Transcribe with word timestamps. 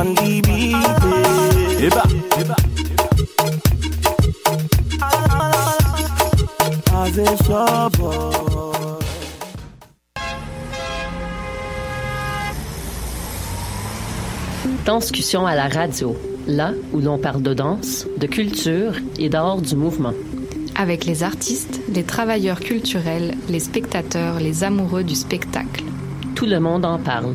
on. 0.00 0.14
Danscussion 14.86 15.46
à 15.46 15.54
la 15.54 15.68
radio, 15.68 16.16
là 16.46 16.72
où 16.92 17.00
l'on 17.00 17.18
parle 17.18 17.42
de 17.42 17.54
danse, 17.54 18.06
de 18.16 18.26
culture 18.26 18.94
et 19.18 19.28
d'art 19.28 19.60
du 19.60 19.76
mouvement. 19.76 20.14
Avec 20.76 21.04
les 21.04 21.22
artistes, 21.22 21.80
les 21.92 22.04
travailleurs 22.04 22.60
culturels, 22.60 23.34
les 23.48 23.60
spectateurs, 23.60 24.40
les 24.40 24.64
amoureux 24.64 25.04
du 25.04 25.14
spectacle. 25.14 25.84
Tout 26.34 26.46
le 26.46 26.58
monde 26.58 26.86
en 26.86 26.98
parle. 26.98 27.34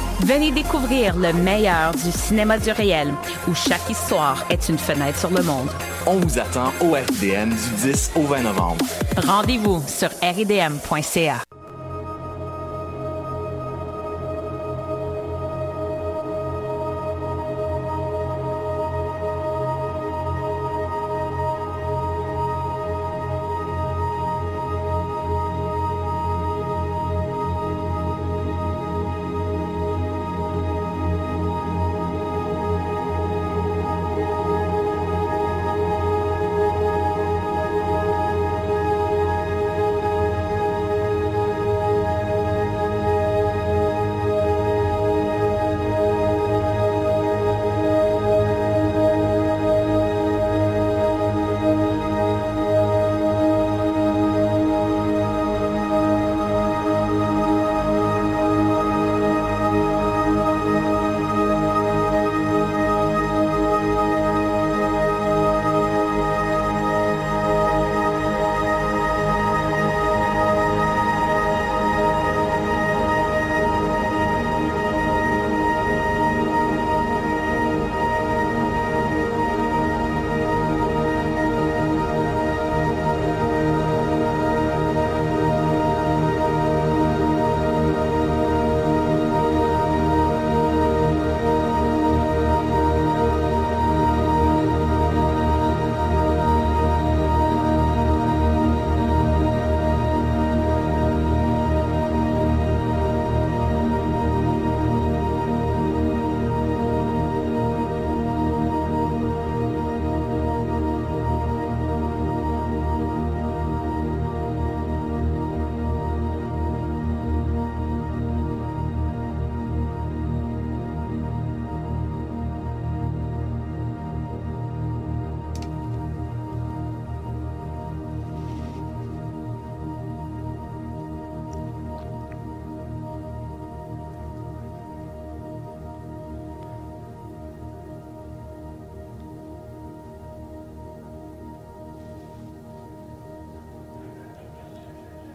Venez 0.25 0.51
découvrir 0.51 1.15
le 1.17 1.33
meilleur 1.33 1.93
du 1.93 2.11
cinéma 2.11 2.59
du 2.59 2.71
réel, 2.71 3.11
où 3.47 3.55
chaque 3.55 3.89
histoire 3.89 4.45
est 4.51 4.69
une 4.69 4.77
fenêtre 4.77 5.17
sur 5.17 5.31
le 5.31 5.41
monde. 5.41 5.69
on 6.05 6.17
vous 6.17 6.37
attend 6.37 6.71
au 6.79 6.95
FDM 6.95 7.49
du 7.49 7.91
10 7.91 8.11
au 8.15 8.21
20 8.21 8.43
novembre. 8.43 8.85
Rendez-vous 9.17 9.81
sur 9.87 10.09
ridm.ca. 10.21 11.41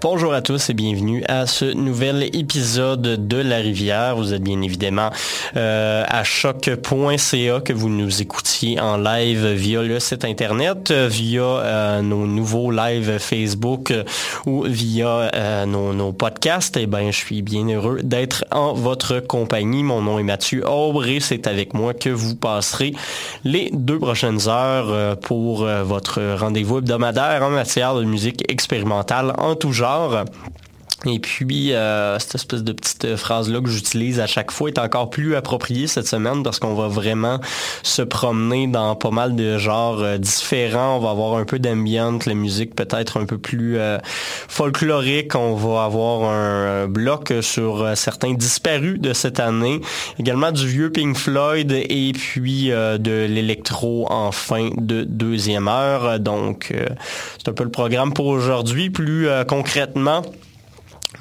Bonjour 0.08 0.32
à 0.34 0.40
tous 0.40 0.70
et 0.70 0.72
bienvenue 0.72 1.24
à 1.26 1.46
ce 1.46 1.64
nouvel 1.64 2.30
épisode 2.32 3.26
de 3.26 3.36
La 3.38 3.56
Rivière. 3.56 4.14
Vous 4.14 4.34
êtes 4.34 4.42
bien 4.42 4.62
évidemment 4.62 5.10
euh, 5.56 6.04
à 6.06 6.22
choc.ca 6.22 7.60
que 7.60 7.72
vous 7.72 7.88
nous 7.88 8.22
écoutiez 8.22 8.78
en 8.78 8.98
live 8.98 9.44
via 9.46 9.82
le 9.82 9.98
site 9.98 10.24
internet, 10.24 10.92
via 10.92 11.42
euh, 11.42 12.02
nos 12.02 12.24
nouveaux 12.24 12.70
lives 12.70 13.18
Facebook 13.18 13.92
ou 14.46 14.62
via 14.68 15.28
euh, 15.34 15.66
nos, 15.66 16.12
podcasts. 16.12 16.76
Eh 16.76 16.86
ben, 16.86 17.10
je 17.10 17.16
suis 17.16 17.42
bien 17.42 17.66
heureux 17.66 17.98
d'être 18.00 18.44
en 18.52 18.74
votre 18.74 19.18
compagnie. 19.18 19.82
Mon 19.82 20.02
nom 20.02 20.20
est 20.20 20.22
Mathieu 20.22 20.64
Aubre 20.68 21.04
et 21.08 21.18
c'est 21.18 21.48
avec 21.48 21.74
moi 21.74 21.94
que 21.94 22.10
vous 22.10 22.36
passerez 22.36 22.94
les 23.42 23.70
deux 23.72 23.98
prochaines 23.98 24.46
heures 24.46 24.86
euh, 24.88 25.16
pour 25.16 25.64
votre 25.64 26.36
rendez-vous 26.36 26.78
hebdomadaire 26.78 27.42
en 27.42 27.50
matière 27.50 27.96
de 27.96 28.04
musique 28.04 28.48
expérimentale 28.48 29.32
en 29.38 29.56
tout 29.56 29.72
genre 29.72 29.95
dollars. 29.96 30.65
Et 31.04 31.18
puis, 31.18 31.72
euh, 31.72 32.18
cette 32.18 32.36
espèce 32.36 32.64
de 32.64 32.72
petite 32.72 33.16
phrase-là 33.16 33.60
que 33.60 33.68
j'utilise 33.68 34.18
à 34.18 34.26
chaque 34.26 34.50
fois 34.50 34.70
est 34.70 34.78
encore 34.78 35.10
plus 35.10 35.36
appropriée 35.36 35.88
cette 35.88 36.08
semaine 36.08 36.42
parce 36.42 36.58
qu'on 36.58 36.74
va 36.74 36.88
vraiment 36.88 37.38
se 37.82 38.00
promener 38.00 38.66
dans 38.66 38.96
pas 38.96 39.10
mal 39.10 39.36
de 39.36 39.58
genres 39.58 40.00
euh, 40.00 40.16
différents. 40.16 40.96
On 40.96 41.00
va 41.00 41.10
avoir 41.10 41.36
un 41.36 41.44
peu 41.44 41.58
d'ambiance, 41.58 42.24
la 42.24 42.34
musique 42.34 42.74
peut-être 42.74 43.20
un 43.20 43.26
peu 43.26 43.36
plus 43.36 43.76
euh, 43.76 43.98
folklorique. 44.48 45.34
On 45.34 45.54
va 45.54 45.84
avoir 45.84 46.30
un 46.30 46.88
bloc 46.88 47.32
sur 47.42 47.86
certains 47.94 48.32
disparus 48.32 48.98
de 48.98 49.12
cette 49.12 49.38
année. 49.38 49.82
Également 50.18 50.50
du 50.50 50.66
vieux 50.66 50.90
Pink 50.90 51.16
Floyd 51.16 51.72
et 51.72 52.12
puis 52.14 52.68
de 52.68 53.26
l'électro 53.26 54.10
en 54.10 54.32
fin 54.32 54.70
de 54.76 55.04
deuxième 55.04 55.68
heure. 55.68 56.18
Donc, 56.20 56.72
c'est 57.38 57.48
un 57.48 57.52
peu 57.52 57.64
le 57.64 57.70
programme 57.70 58.12
pour 58.14 58.26
aujourd'hui. 58.26 58.90
Plus 58.90 59.28
concrètement, 59.46 60.22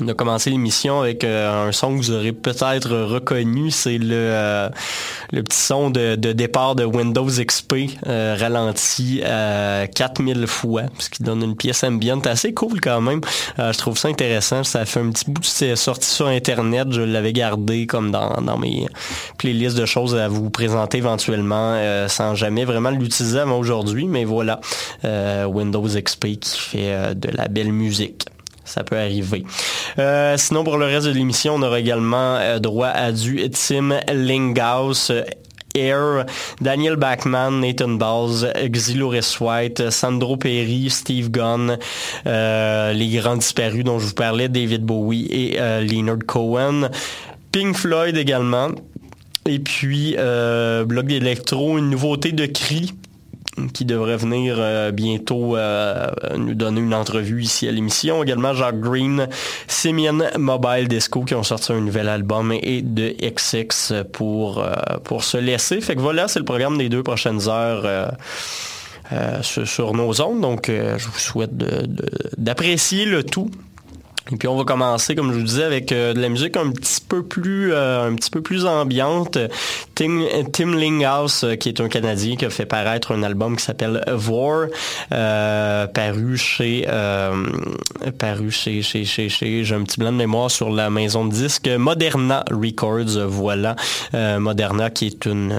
on 0.02 0.08
a 0.08 0.14
commencé 0.14 0.50
l'émission 0.50 1.02
avec 1.02 1.24
euh, 1.24 1.68
un 1.68 1.72
son 1.72 1.92
que 1.92 1.98
vous 1.98 2.12
aurez 2.12 2.34
peut-être 2.34 2.90
reconnu, 2.90 3.72
c'est 3.72 3.98
le, 3.98 4.14
euh, 4.14 4.70
petit 5.32 5.58
son 5.58 5.90
de, 5.90 6.16
départ 6.16 6.76
de 6.76 6.84
Windows 6.84 7.28
XP 7.28 7.76
euh, 8.08 8.36
ralenti 8.40 9.22
4000 9.22 10.48
fois, 10.48 10.84
ce 11.00 11.10
qui 11.10 11.24
donne 11.24 11.44
une 11.44 11.56
pièce 11.56 11.84
ambiante 11.84 12.28
assez 12.28 12.54
cool 12.54 12.82
quand 12.82 13.02
même. 13.02 13.22
je 13.58 13.78
trouve 13.78 13.98
ça 13.98 14.10
intéressant, 14.10 14.64
ça 14.64 14.86
fait 14.86 15.00
un 15.00 15.10
petit 15.10 15.30
bout 15.30 15.42
de 15.42 15.76
sorti 15.76 16.10
sur 16.10 16.28
Internet, 16.28 16.88
je 16.92 17.02
l'avais 17.02 17.34
gardé 17.34 17.88
comme 17.88 18.12
dans, 18.12 18.42
dans 18.42 18.58
mes 18.58 18.88
playlists 19.38 19.78
de 19.78 19.86
choses 19.86 20.16
à 20.16 20.28
vous 20.28 20.50
présenter 20.50 20.98
éventuellement 20.98 21.78
sans 22.08 22.36
jamais 22.36 22.66
vraiment 22.66 22.90
l'utiliser 22.90 23.40
avant 23.40 23.58
aujourd'hui, 23.58 24.06
mais 24.06 24.26
voilà, 24.26 24.60
Windows 25.04 25.88
XP 25.88 26.40
qui 26.40 26.60
fait 26.60 27.16
de 27.16 27.30
la 27.32 27.48
belle 27.48 27.72
musique 27.72 28.26
ça 28.66 28.84
peut 28.84 28.98
arriver. 28.98 29.46
Euh, 30.00 30.36
sinon, 30.38 30.64
pour 30.64 30.78
le 30.78 30.86
reste 30.86 31.08
de 31.08 31.12
l'émission, 31.12 31.56
on 31.56 31.62
aura 31.62 31.80
également 31.80 32.36
euh, 32.38 32.60
droit 32.60 32.88
à 32.88 33.12
du 33.12 33.50
Tim 33.52 34.00
Linghaus, 34.12 35.12
Air, 35.76 36.26
Daniel 36.62 36.96
Bachman, 36.96 37.60
Nathan 37.62 37.90
Balls, 37.90 38.52
Xiloris 38.70 39.40
White, 39.40 39.90
Sandro 39.90 40.38
Perry, 40.38 40.90
Steve 40.90 41.30
Gunn, 41.30 41.78
euh, 42.26 42.94
les 42.94 43.10
grands 43.10 43.38
disparus 43.38 43.84
dont 43.84 44.00
je 44.00 44.08
vous 44.08 44.14
parlais, 44.14 44.50
David 44.50 44.84
Bowie 44.84 45.28
et 45.30 45.58
Leonard 45.82 46.26
Cohen, 46.26 46.90
Pink 47.52 47.76
Floyd 47.76 48.18
également, 48.18 48.70
et 49.46 49.60
puis 49.60 50.16
Bloc 50.16 51.08
d'électro, 51.08 51.78
une 51.78 51.90
nouveauté 51.90 52.32
de 52.32 52.46
Cri 52.46 52.94
qui 53.74 53.86
devrait 53.86 54.18
venir 54.18 54.56
euh, 54.58 54.92
bientôt 54.92 55.56
euh, 55.56 56.10
nous 56.38 56.56
donner 56.56 56.82
une 56.82 56.94
entrevue 56.94 57.42
ici 57.42 57.68
à 57.68 57.72
l'émission. 57.72 58.24
Également 58.24 58.54
Jacques 58.54 58.80
Green, 58.80 59.28
Simeon 59.68 60.30
Mobile 60.38 60.88
Disco 60.88 61.24
qui 61.24 61.36
ont 61.36 61.44
sorti 61.44 61.72
un 61.72 61.82
nouvel 61.82 62.10
album 62.10 62.52
et 62.52 62.82
de 62.82 63.16
XX 63.22 63.94
pour, 64.12 64.60
euh, 64.60 64.74
pour 65.04 65.24
se 65.24 65.38
laisser. 65.38 65.82
Fait 65.82 65.96
que 65.96 66.02
voilà, 66.02 66.28
c'est 66.28 66.40
le 66.40 66.46
programme 66.46 66.78
des 66.78 66.90
deux 66.90 67.04
prochaines 67.04 67.48
heures. 67.48 68.14
sur, 69.42 69.94
nos 69.94 70.22
ondes. 70.22 70.42
Donc, 70.42 70.66
je 70.68 71.06
vous 71.06 71.20
souhaite 71.20 71.56
d'apprécier 72.38 73.06
le 73.06 73.24
tout. 73.24 73.52
Et 74.32 74.38
puis 74.38 74.48
on 74.48 74.58
va 74.58 74.64
commencer, 74.64 75.14
comme 75.14 75.32
je 75.32 75.38
vous 75.38 75.46
disais, 75.46 75.64
avec 75.64 75.90
de 75.90 76.20
la 76.20 76.30
musique 76.30 76.58
un 76.58 76.72
petit 76.72 77.02
peu 77.08 77.22
plus, 77.24 77.76
un 77.76 78.16
petit 78.16 78.32
peu 78.32 78.42
plus 78.42 78.66
ambiante. 78.66 79.38
Tim, 79.96 80.26
Tim 80.52 80.76
Linghouse, 80.76 81.44
euh, 81.44 81.56
qui 81.56 81.70
est 81.70 81.82
un 81.82 81.90
Canadien, 81.90 82.36
qui 82.36 82.46
a 82.46 82.50
fait 82.50 82.66
paraître 82.66 83.12
un 83.12 83.24
album 83.24 83.56
qui 83.56 83.64
s'appelle 83.64 84.04
War, 84.28 84.68
paru 85.10 86.38
chez, 86.38 86.86
paru 88.20 88.52
chez, 88.52 88.82
chez, 88.82 89.06
chez, 89.06 89.30
chez 89.30 89.64
j'ai 89.64 89.76
un 89.76 89.84
petit 89.84 90.00
blanc 90.00 90.12
de 90.12 90.18
mémoire 90.18 90.52
sur 90.52 90.70
la 90.70 90.90
maison 90.90 91.26
de 91.26 91.32
disques 91.32 91.68
Moderna 91.68 92.44
Records. 92.52 93.28
Voilà, 93.28 93.76
Moderna 94.14 94.90
qui 94.90 95.08
est 95.08 95.26
une, 95.26 95.54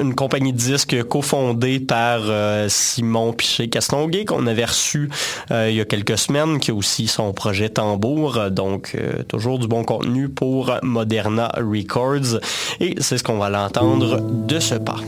une 0.00 0.14
compagnie 0.14 0.52
de 0.52 0.58
disques 0.58 1.02
cofondée 1.04 1.80
par 1.80 2.20
Simon 2.68 3.32
Piché-Castonguay 3.32 4.24
qu'on 4.24 4.46
avait 4.46 4.64
reçu 4.64 5.10
il 5.50 5.74
y 5.74 5.80
a 5.80 5.84
quelques 5.84 6.18
semaines, 6.18 6.58
qui 6.60 6.70
a 6.70 6.74
aussi 6.74 7.06
son 7.06 7.32
projet 7.32 7.68
Tambour. 7.68 8.50
Donc, 8.50 8.92
euh, 8.94 9.22
toujours 9.24 9.58
du 9.58 9.66
bon 9.66 9.84
contenu 9.84 10.28
pour 10.28 10.72
Moderna 10.82 11.52
Records. 11.56 12.40
Et 12.78 12.94
c'est 13.00 13.18
ce 13.18 13.24
qu'on 13.24 13.38
va 13.38 13.50
l'entendre 13.50 14.20
de 14.20 14.60
ce 14.60 14.76
pas. 14.76 15.00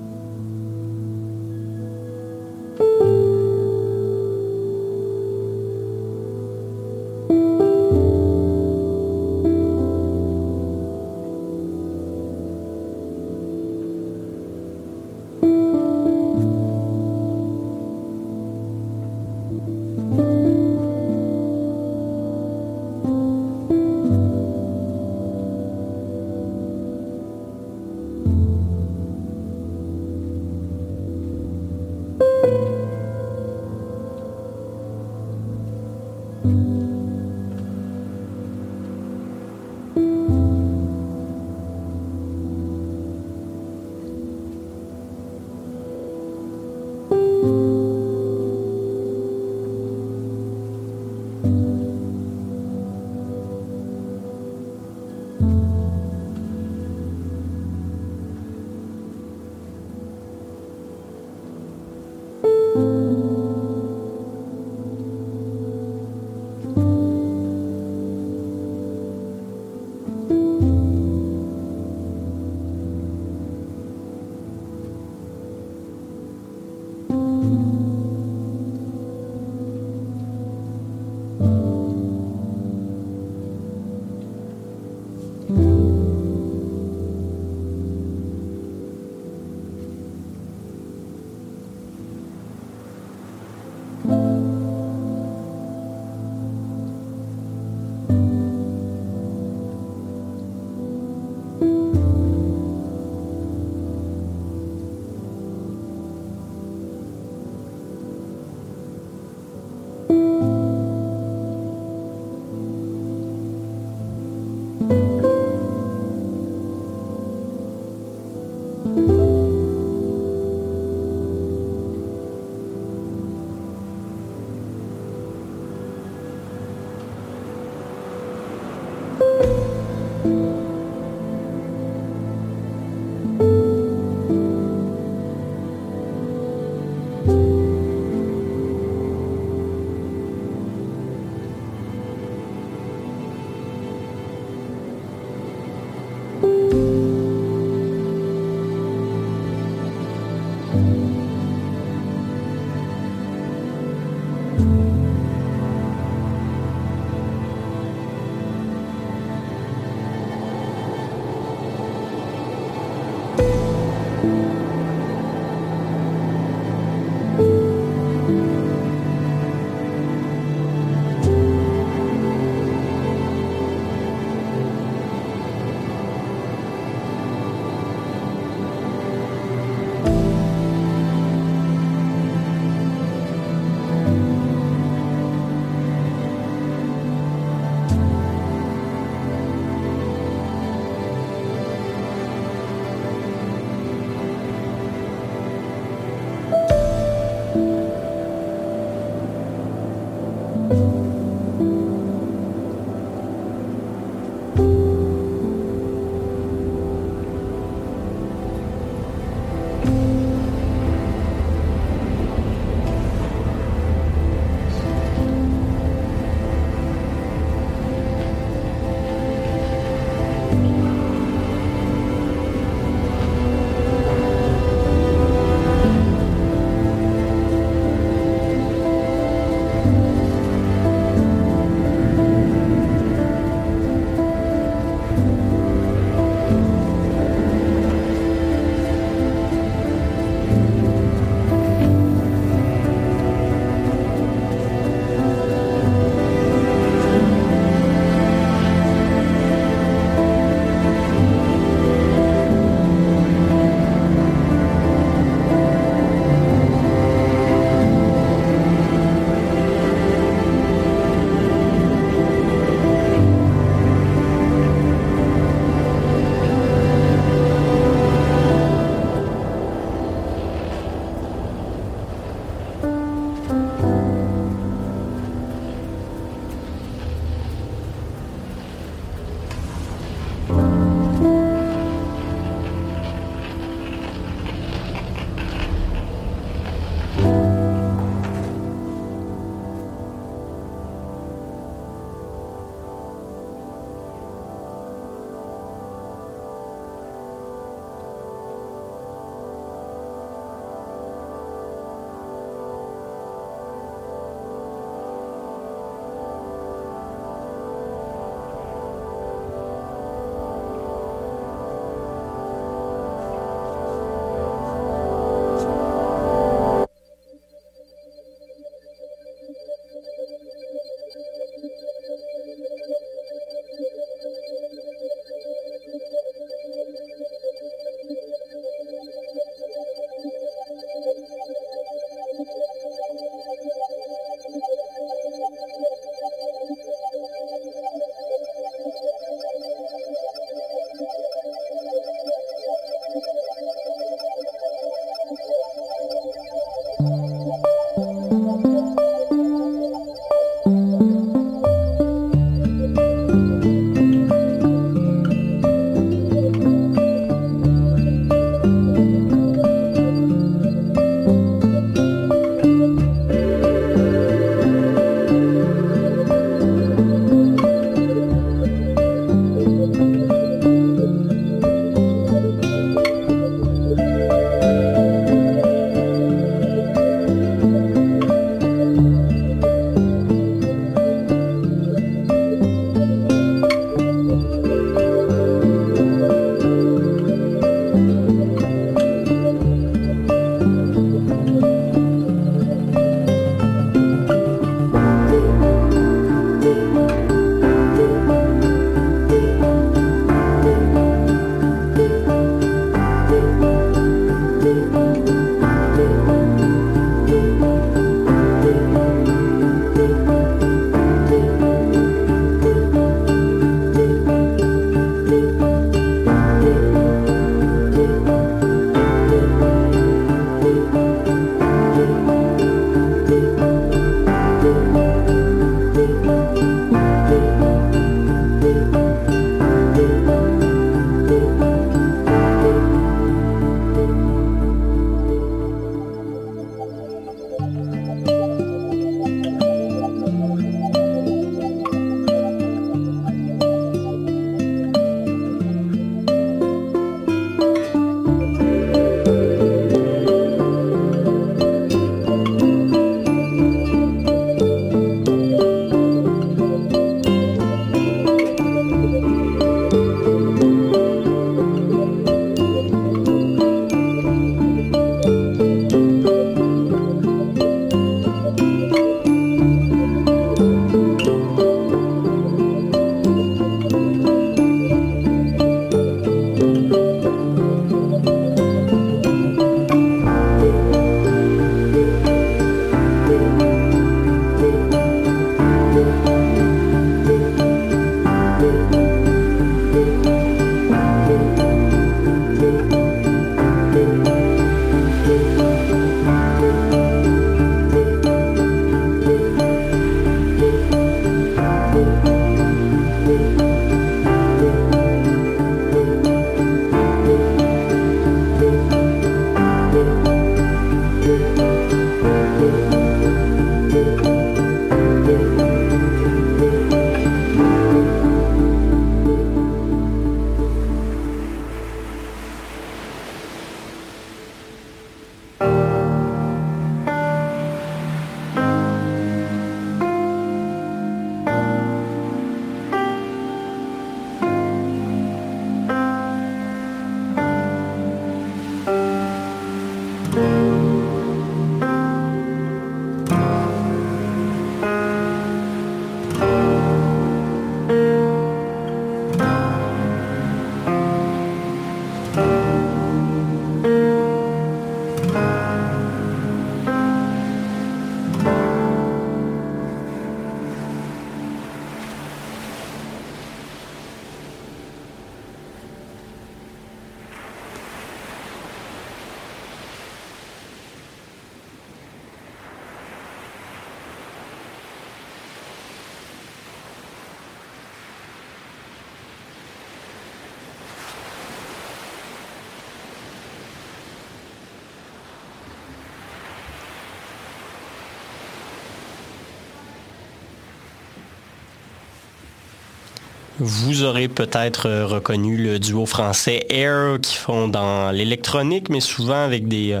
Vous 593.68 594.02
aurez 594.02 594.28
peut-être 594.28 594.88
euh, 594.88 595.06
reconnu 595.06 595.58
le 595.58 595.78
duo 595.78 596.06
français 596.06 596.64
Air 596.70 597.18
qui 597.20 597.36
font 597.36 597.68
dans 597.68 598.10
l'électronique, 598.10 598.88
mais 598.88 599.00
souvent 599.00 599.44
avec 599.44 599.68
des, 599.68 599.92
euh, 599.92 600.00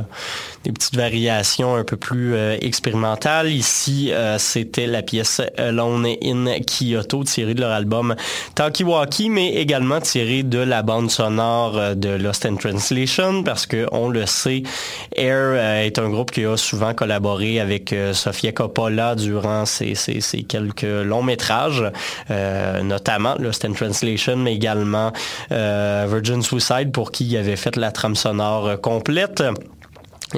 petites 0.72 0.96
variations 0.96 1.74
un 1.74 1.84
peu 1.84 1.98
plus 1.98 2.34
euh, 2.34 2.56
expérimentales. 2.62 3.52
Ici, 3.52 4.10
c'était 4.38 4.86
la 4.86 5.02
pièce 5.02 5.42
Alone 5.58 6.06
in 6.22 6.46
Kyoto 6.66 7.24
tirée 7.24 7.52
de 7.52 7.60
leur 7.60 7.72
album 7.72 8.16
Talkie 8.54 8.84
mais 9.28 9.54
également 9.54 10.00
tirée 10.00 10.42
de 10.42 10.58
la 10.58 10.82
bande 10.82 11.10
sonore 11.10 11.94
de 11.94 12.08
Lost 12.08 12.46
in 12.46 12.56
Translation, 12.56 13.42
parce 13.42 13.66
que 13.66 13.86
on 13.92 14.08
le 14.08 14.24
sait, 14.24 14.62
Air 15.18 15.54
est 15.84 15.98
un 15.98 16.08
groupe 16.08 16.30
qui 16.30 16.44
a 16.44 16.56
souvent 16.56 16.94
collaboré 16.94 17.60
avec 17.60 17.94
Sofia 18.12 18.52
Coppola 18.52 19.14
durant 19.14 19.66
ses, 19.66 19.94
quelques 20.48 20.82
longs 20.82 21.22
métrages, 21.22 21.84
notamment 22.82 23.34
Lost 23.38 23.64
in 23.64 23.72
Translation, 23.72 24.36
mais 24.36 24.54
également 24.54 25.12
euh, 25.52 26.06
Virgin 26.08 26.42
Suicide 26.42 26.92
pour 26.92 27.10
qui 27.10 27.26
il 27.26 27.36
avait 27.36 27.56
fait 27.56 27.76
la 27.76 27.92
trame 27.92 28.16
sonore 28.16 28.66
euh, 28.66 28.76
complète. 28.76 29.42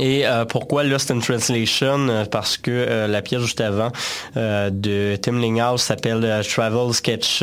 Et 0.00 0.26
euh, 0.26 0.46
pourquoi 0.46 0.82
Lost 0.82 1.10
in 1.10 1.18
Translation? 1.18 2.08
Euh, 2.08 2.24
Parce 2.24 2.56
que 2.56 2.70
euh, 2.70 3.06
la 3.06 3.20
pièce 3.20 3.42
juste 3.42 3.60
avant 3.60 3.92
de 4.34 5.16
Tim 5.16 5.38
Linghouse 5.38 5.82
s'appelle 5.82 6.42
Travel 6.48 6.94
Sketches 6.94 7.42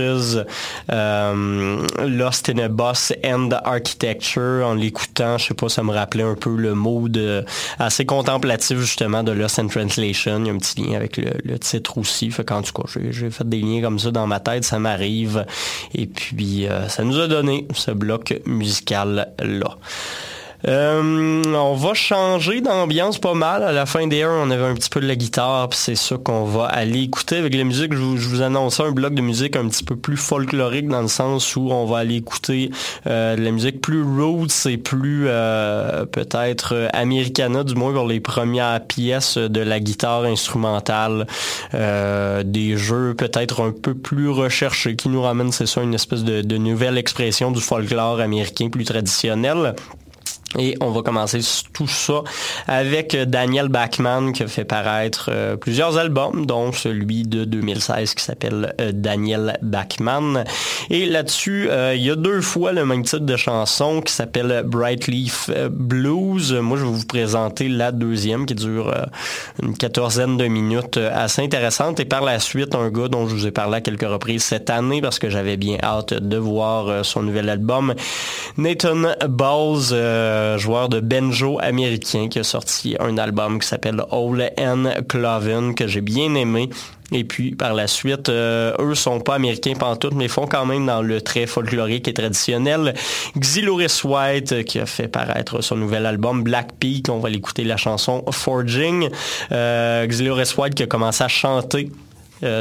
Lost 0.89 2.49
in 2.49 2.57
a 2.57 2.67
Boss 2.67 3.13
and 3.23 3.51
Architecture. 3.63 4.65
En 4.65 4.73
l'écoutant, 4.73 5.37
je 5.37 5.47
sais 5.47 5.53
pas, 5.53 5.69
ça 5.69 5.83
me 5.83 5.93
rappelait 5.93 6.23
un 6.23 6.33
peu 6.33 6.55
le 6.55 6.73
mood 6.73 7.45
assez 7.77 8.05
contemplatif 8.05 8.79
justement 8.79 9.23
de 9.23 9.31
Lost 9.31 9.59
in 9.59 9.67
Translation. 9.67 10.39
Il 10.39 10.47
y 10.47 10.49
a 10.49 10.53
un 10.53 10.57
petit 10.57 10.81
lien 10.81 10.95
avec 10.95 11.17
le, 11.17 11.59
titre 11.59 11.99
aussi. 11.99 12.31
Fait 12.31 12.43
qu'en 12.43 12.63
tout 12.63 12.73
cas, 12.73 12.89
j'ai 13.11 13.29
fait 13.29 13.47
des 13.47 13.61
liens 13.61 13.81
comme 13.81 13.99
ça 13.99 14.09
dans 14.09 14.25
ma 14.25 14.39
tête, 14.39 14.63
ça 14.63 14.79
m'arrive. 14.79 15.45
Et 15.93 16.07
puis, 16.07 16.65
ça 16.87 17.03
nous 17.03 17.19
a 17.19 17.27
donné 17.27 17.67
ce 17.73 17.91
bloc 17.91 18.39
musical 18.45 19.33
là. 19.39 19.77
Euh, 20.67 21.43
on 21.45 21.75
va 21.75 21.93
changer 21.93 22.59
d'ambiance 22.59 23.19
pas 23.19 23.33
mal. 23.33 23.63
À 23.63 23.71
la 23.71 23.85
fin 23.85 24.05
des 24.05 24.25
on 24.25 24.49
avait 24.51 24.65
un 24.65 24.73
petit 24.73 24.89
peu 24.89 24.99
de 24.99 25.07
la 25.07 25.15
guitare, 25.15 25.69
puis 25.69 25.79
c'est 25.79 25.95
ça 25.95 26.17
qu'on 26.17 26.43
va 26.43 26.65
aller 26.65 27.03
écouter 27.03 27.37
avec 27.37 27.55
la 27.55 27.63
musique. 27.63 27.93
Je 27.93 27.99
vous, 27.99 28.17
je 28.17 28.41
annonce 28.41 28.79
un 28.81 28.91
bloc 28.91 29.13
de 29.13 29.21
musique 29.21 29.55
un 29.55 29.67
petit 29.69 29.83
peu 29.83 29.95
plus 29.95 30.17
folklorique 30.17 30.89
dans 30.89 31.01
le 31.01 31.07
sens 31.07 31.55
où 31.55 31.69
on 31.71 31.85
va 31.85 31.99
aller 31.99 32.15
écouter 32.15 32.71
euh, 33.05 33.35
de 33.37 33.41
la 33.41 33.51
musique 33.51 33.79
plus 33.79 34.03
roots 34.03 34.65
et 34.65 34.77
plus 34.77 35.25
euh, 35.27 36.05
peut-être 36.05 36.89
americana, 36.91 37.63
du 37.63 37.75
moins 37.75 37.93
pour 37.93 38.07
les 38.07 38.19
premières 38.19 38.85
pièces 38.85 39.37
de 39.37 39.61
la 39.61 39.79
guitare 39.79 40.25
instrumentale. 40.25 41.27
des 41.73 42.77
jeux 42.77 43.13
peut-être 43.13 43.61
un 43.61 43.71
peu 43.71 43.93
plus 43.93 44.29
recherchés 44.29 44.95
qui 44.95 45.07
nous 45.07 45.21
ramènent, 45.21 45.51
c'est 45.51 45.65
ça, 45.65 45.81
une 45.81 45.93
espèce 45.93 46.23
de 46.23 46.57
nouvelle 46.57 46.97
expression 46.97 47.51
du 47.51 47.61
folklore 47.61 48.19
américain 48.19 48.69
plus 48.69 48.85
traditionnel. 48.85 49.75
Et 50.57 50.77
on 50.79 50.91
va 50.91 51.01
commencer 51.01 51.41
tout 51.73 51.87
ça 51.87 52.23
avec 52.67 53.15
Daniel 53.15 53.67
Bachman 53.67 54.31
qui 54.31 54.43
a 54.43 54.47
fait 54.47 54.63
paraître 54.63 55.29
euh, 55.31 55.57
plusieurs 55.57 55.97
albums, 55.97 56.45
dont 56.45 56.71
celui 56.71 57.23
de 57.23 57.43
2016 57.43 58.13
qui 58.13 58.23
s'appelle 58.23 58.73
euh, 58.79 58.91
Daniel 58.93 59.57
Bachman. 59.61 60.45
Et 60.89 61.05
là-dessus, 61.05 61.67
euh, 61.69 61.95
il 61.95 62.03
y 62.03 62.09
a 62.09 62.15
deux 62.15 62.39
fois 62.39 62.71
le 62.71 62.85
même 62.85 63.03
titre 63.03 63.25
de 63.25 63.35
chanson 63.35 64.01
qui 64.01 64.13
s'appelle 64.13 64.63
Bright 64.65 65.07
Leaf 65.07 65.49
Blues. 65.69 66.53
Moi, 66.53 66.77
je 66.77 66.85
vais 66.85 66.91
vous 66.91 67.05
présenter 67.05 67.67
la 67.67 67.91
deuxième 67.91 68.45
qui 68.45 68.55
dure 68.55 68.93
une 69.61 69.77
quatorzaine 69.77 70.37
de 70.37 70.45
minutes 70.47 70.97
assez 70.97 71.41
intéressante. 71.41 71.99
Et 71.99 72.05
par 72.05 72.23
la 72.23 72.39
suite, 72.39 72.73
un 72.73 72.89
gars 72.89 73.09
dont 73.09 73.27
je 73.27 73.35
vous 73.35 73.47
ai 73.47 73.51
parlé 73.51 73.77
à 73.77 73.81
quelques 73.81 74.07
reprises 74.07 74.43
cette 74.43 74.69
année 74.69 75.01
parce 75.01 75.19
que 75.19 75.29
j'avais 75.29 75.57
bien 75.57 75.77
hâte 75.83 76.13
de 76.13 76.37
voir 76.37 77.03
son 77.03 77.21
nouvel 77.21 77.49
album, 77.49 77.93
Nathan 78.57 79.13
Balls 79.27 79.93
euh, 80.37 80.57
joueur 80.57 80.89
de 80.89 80.99
banjo 80.99 81.59
américain 81.61 82.27
qui 82.29 82.39
a 82.39 82.43
sorti 82.43 82.95
un 82.99 83.17
album 83.17 83.59
qui 83.59 83.67
s'appelle 83.67 84.01
All 84.11 84.51
and 84.59 85.03
Cloven 85.07 85.75
que 85.75 85.87
j'ai 85.87 86.01
bien 86.01 86.35
aimé. 86.35 86.69
Et 87.11 87.23
puis 87.23 87.55
par 87.55 87.73
la 87.73 87.87
suite, 87.87 88.29
euh, 88.29 88.73
eux 88.79 88.95
sont 88.95 89.19
pas 89.19 89.35
américains 89.35 89.73
pantoute, 89.75 90.13
mais 90.13 90.27
font 90.27 90.45
quand 90.45 90.65
même 90.65 90.85
dans 90.85 91.01
le 91.01 91.21
trait 91.21 91.45
folklorique 91.45 92.07
et 92.07 92.13
traditionnel. 92.13 92.93
Xiloris 93.37 94.03
White 94.03 94.51
euh, 94.51 94.63
qui 94.63 94.79
a 94.79 94.85
fait 94.85 95.07
paraître 95.07 95.61
son 95.61 95.77
nouvel 95.77 96.05
album 96.05 96.43
Black 96.43 96.73
Peak, 96.79 97.07
on 97.09 97.19
va 97.19 97.29
l'écouter 97.29 97.63
la 97.63 97.77
chanson 97.77 98.25
Forging. 98.31 99.09
Euh, 99.51 100.05
Xiloris 100.05 100.55
White 100.57 100.75
qui 100.75 100.83
a 100.83 100.87
commencé 100.87 101.23
à 101.23 101.27
chanter 101.27 101.89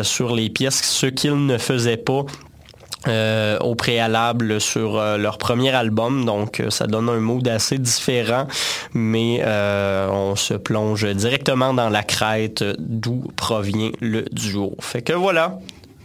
sur 0.04 0.34
les 0.34 0.48
pièces, 0.48 0.82
ce 0.82 1.04
qu'il 1.04 1.44
ne 1.44 1.58
faisait 1.58 1.98
pas 1.98 2.24
euh, 3.08 3.58
au 3.58 3.74
préalable 3.74 4.60
sur 4.60 4.96
euh, 4.96 5.16
leur 5.16 5.38
premier 5.38 5.70
album, 5.70 6.24
donc 6.24 6.60
euh, 6.60 6.70
ça 6.70 6.86
donne 6.86 7.08
un 7.08 7.20
mood 7.20 7.46
assez 7.46 7.78
différent, 7.78 8.48
mais 8.94 9.44
on 10.10 10.34
se 10.34 10.54
plonge 10.54 11.06
directement 11.14 11.74
dans 11.74 11.88
la 11.88 12.02
crête 12.02 12.64
d'où 12.78 13.22
provient 13.36 13.90
le 14.00 14.24
duo. 14.32 14.74
Fait 14.80 15.02
que 15.02 15.12
voilà, 15.12 15.58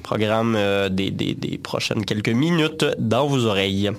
programme 0.04 0.58
des, 0.90 1.12
des 1.12 1.58
prochaines 1.58 2.06
quelques 2.06 2.30
minutes 2.30 2.86
dans 3.00 3.26
vos 3.26 3.46
oreilles. 3.46 3.92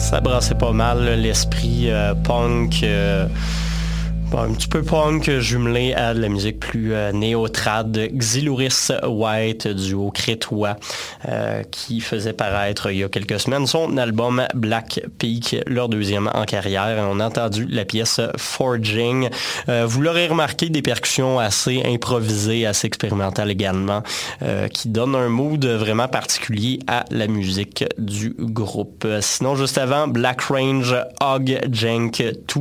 Ça 0.00 0.20
brassait 0.20 0.54
pas 0.54 0.72
mal 0.72 1.20
l'esprit 1.20 1.90
euh, 1.90 2.14
punk. 2.14 2.82
Un 4.38 4.52
petit 4.52 4.68
peu 4.68 4.82
punk 4.82 5.30
jumelé 5.38 5.92
à 5.94 6.14
de 6.14 6.20
la 6.20 6.28
musique 6.28 6.60
plus 6.60 6.92
euh, 6.92 7.12
néo-trad. 7.12 8.08
Xylouris 8.12 8.88
White, 9.06 9.68
duo 9.68 10.10
crétois, 10.10 10.76
euh, 11.28 11.62
qui 11.70 12.00
faisait 12.00 12.32
paraître 12.32 12.90
il 12.90 12.98
y 12.98 13.04
a 13.04 13.08
quelques 13.08 13.40
semaines 13.40 13.66
son 13.66 13.96
album 13.96 14.46
Black 14.54 15.00
Peak, 15.18 15.56
leur 15.66 15.88
deuxième 15.88 16.30
en 16.32 16.44
carrière. 16.44 17.08
On 17.10 17.20
a 17.20 17.26
entendu 17.26 17.66
la 17.66 17.84
pièce 17.84 18.20
Forging. 18.36 19.30
Euh, 19.68 19.86
vous 19.86 20.02
l'aurez 20.02 20.28
remarqué, 20.28 20.68
des 20.68 20.82
percussions 20.82 21.38
assez 21.38 21.82
improvisées, 21.84 22.66
assez 22.66 22.86
expérimentales 22.86 23.50
également, 23.50 24.02
qui 24.72 24.88
donnent 24.88 25.14
un 25.14 25.28
mood 25.28 25.64
vraiment 25.64 26.08
particulier 26.08 26.78
à 26.86 27.04
la 27.10 27.26
musique 27.26 27.84
du 27.98 28.34
groupe. 28.38 29.06
Sinon, 29.20 29.56
juste 29.56 29.78
avant, 29.78 30.08
Black 30.08 30.42
Range 30.42 30.96
Hog 31.20 31.58
Jank 31.70 32.22
2, 32.22 32.60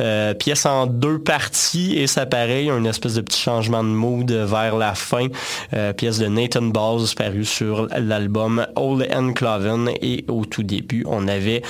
euh, 0.00 0.34
pièce 0.34 0.66
en 0.66 0.86
deux 0.86 1.07
parties 1.16 1.96
et 1.96 2.06
ça 2.06 2.26
pareil, 2.26 2.68
un 2.68 2.84
espèce 2.84 3.14
de 3.14 3.22
petit 3.22 3.40
changement 3.40 3.82
de 3.82 3.88
mood 3.88 4.30
vers 4.30 4.76
la 4.76 4.94
fin. 4.94 5.28
Euh, 5.72 5.92
pièce 5.92 6.18
de 6.18 6.26
Nathan 6.26 6.62
Balls 6.62 7.14
parue 7.16 7.44
sur 7.44 7.88
l'album 7.96 8.66
Old 8.76 9.08
and 9.12 9.32
Cloven 9.32 9.90
et 10.02 10.24
au 10.28 10.44
tout 10.44 10.62
début, 10.62 11.04
on 11.06 11.26
avait 11.28 11.62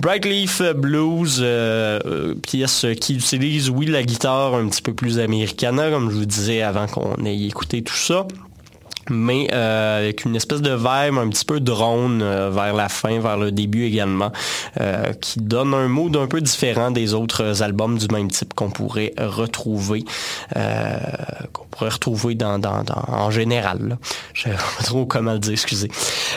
Bright 0.00 0.24
Leaf 0.24 0.62
Blues, 0.76 1.38
euh, 1.40 1.98
euh, 2.06 2.34
pièce 2.34 2.86
qui 3.00 3.14
utilise, 3.14 3.70
oui, 3.70 3.86
la 3.86 4.02
guitare 4.02 4.54
un 4.54 4.68
petit 4.68 4.82
peu 4.82 4.94
plus 4.94 5.18
américaine, 5.18 5.76
comme 5.90 6.10
je 6.10 6.16
vous 6.16 6.26
disais 6.26 6.62
avant 6.62 6.86
qu'on 6.86 7.24
ait 7.24 7.36
écouté 7.36 7.82
tout 7.82 7.96
ça 7.96 8.26
mais 9.10 9.48
euh, 9.52 9.98
avec 10.00 10.24
une 10.24 10.36
espèce 10.36 10.62
de 10.62 10.74
vibe 10.74 11.18
un 11.18 11.28
petit 11.28 11.44
peu 11.44 11.60
drone 11.60 12.22
euh, 12.22 12.50
vers 12.50 12.74
la 12.74 12.88
fin, 12.88 13.20
vers 13.20 13.36
le 13.36 13.52
début 13.52 13.84
également, 13.84 14.32
euh, 14.80 15.12
qui 15.20 15.40
donne 15.40 15.74
un 15.74 15.88
mood 15.88 16.16
un 16.16 16.26
peu 16.26 16.40
différent 16.40 16.90
des 16.90 17.14
autres 17.14 17.62
albums 17.62 17.98
du 17.98 18.06
même 18.12 18.30
type 18.30 18.54
qu'on 18.54 18.70
pourrait 18.70 19.12
retrouver, 19.18 20.04
euh, 20.56 20.96
qu'on 21.52 21.64
pourrait 21.66 21.90
retrouver 21.90 22.34
dans, 22.34 22.58
dans, 22.58 22.82
dans- 22.82 23.04
en 23.08 23.30
général. 23.30 23.98
Je 24.32 24.44
sais 24.44 24.50
pas 24.50 24.84
trop 24.84 25.06
comment 25.06 25.32
le 25.32 25.38
dire, 25.38 25.52
excusez. 25.52 25.90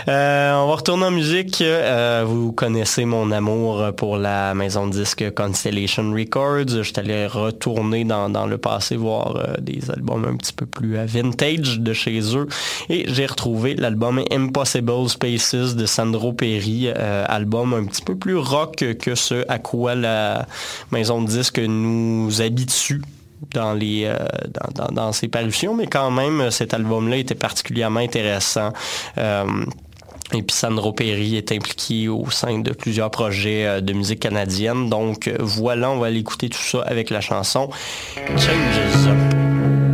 Euh, 0.08 0.54
on 0.56 0.68
va 0.68 0.76
retourner 0.76 1.06
en 1.06 1.12
musique. 1.12 1.64
Vous 2.26 2.52
connaissez 2.52 3.06
mon 3.06 3.32
amour 3.32 3.94
pour 3.96 4.18
la 4.18 4.54
maison 4.54 4.88
de 4.88 4.92
disque 4.94 5.34
Constellation 5.36 6.12
Records. 6.12 6.84
Je 6.84 6.92
allé 6.98 7.28
retourner 7.28 8.04
dans, 8.04 8.30
dans 8.30 8.48
le 8.48 8.58
passé 8.58 8.96
voir 8.96 9.38
des 9.62 9.92
albums 9.92 10.26
un 10.26 10.36
petit 10.36 10.54
peu 10.54 10.66
plus 10.66 10.96
vintage 11.06 11.80
de 11.80 11.94
chez 11.94 12.20
eux. 12.36 12.48
Et 12.90 13.06
j'ai 13.08 13.26
retrouvé 13.26 13.76
l'album 13.76 14.22
Impossible 14.32 15.10
Spaces 15.10 15.76
de 15.76 15.86
Sandro 15.86 16.34
Perry, 16.34 16.88
euh, 16.88 17.26
album 17.28 17.74
un 17.74 17.86
petit 17.86 18.02
peu 18.02 18.16
plus 18.16 18.38
rock 18.38 18.84
que 19.00 19.16
ce 19.16 19.46
à 19.48 19.60
quoi 19.60 19.96
la 19.96 20.48
maison 20.92 21.22
de 21.22 21.28
disque 21.28 21.60
nous 21.60 22.42
habitue 22.42 23.02
dans 23.54 23.74
les 23.74 24.06
euh, 24.06 24.18
dans, 24.92 25.12
ses 25.12 25.28
parutions, 25.28 25.76
mais 25.76 25.88
quand 25.88 26.12
même 26.12 26.50
cet 26.50 26.74
album-là 26.74 27.18
était 27.18 27.36
particulièrement 27.36 28.00
intéressant. 28.00 28.74
Euh, 29.18 29.46
et 30.34 30.42
puis 30.42 30.56
Sandro 30.56 30.92
Perry 30.92 31.38
est 31.38 31.54
impliqué 31.54 32.10
au 32.10 32.30
sein 32.30 32.60
de 32.60 32.72
plusieurs 32.72 33.12
projets 33.12 33.82
de 33.82 33.94
musique 33.94 34.20
canadienne. 34.20 34.90
Donc 34.90 35.32
voilà, 35.40 35.90
on 35.90 36.00
va 36.00 36.08
aller 36.08 36.20
écouter 36.20 36.50
tout 36.50 36.62
ça 36.62 36.82
avec 36.82 37.12
la 37.12 37.22
chanson 37.22 37.70
Changes 38.36 39.08
Up. 39.08 39.87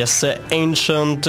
La 0.00 0.06
pièce 0.06 0.24
Ancient 0.50 1.20